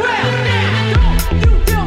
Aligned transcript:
Well, 0.00 0.32
now, 0.44 0.94
don't 0.94 1.42
you 1.42 1.64
do 1.66 1.83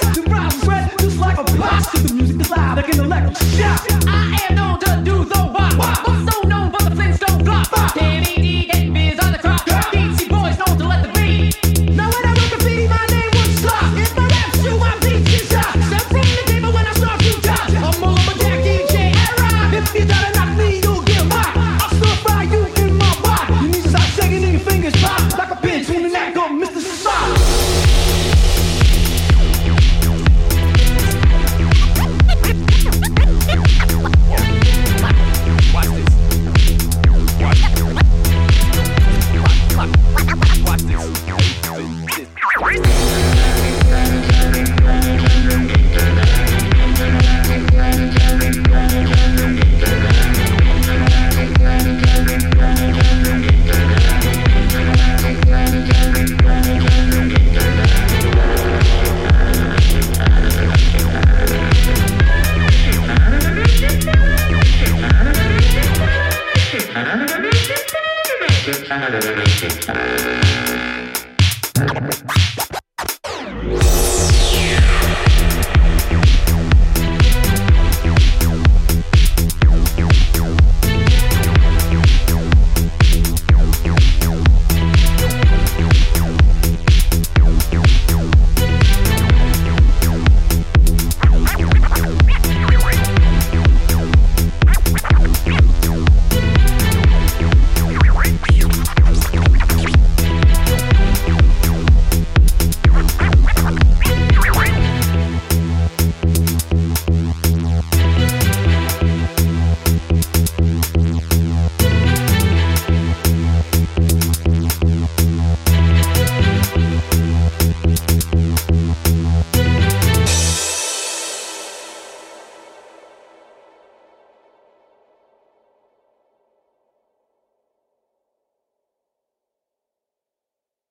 to 0.00 0.22
rise 0.22 0.68
and 0.68 0.98
just 1.00 1.18
like 1.18 1.38
a 1.38 1.44
blast. 1.56 1.92
The 1.92 2.14
music 2.14 2.36
that's 2.38 2.50
loud 2.50 2.76
like 2.76 2.88
an 2.88 3.00
electric 3.00 3.36
shock. 3.58 3.80
I 4.06 4.38
am 4.48 4.54
known 4.56 4.78
to 4.80 5.02
do 5.04 5.24
the 5.24 5.38
why. 5.54 5.70
So 6.30 6.48
known? 6.48 6.55